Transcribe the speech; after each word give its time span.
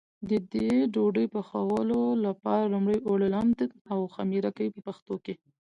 د 0.29 0.31
دې 0.53 0.69
ډوډۍ 0.93 1.27
پخولو 1.33 2.01
لپاره 2.25 2.71
لومړی 2.73 2.97
اوړه 3.07 3.27
لمد 3.35 3.59
او 3.93 3.99
خمېره 4.13 4.51
کوي 4.57 4.69
په 4.75 4.81
پښتو 4.87 5.15
کې. 5.23 5.33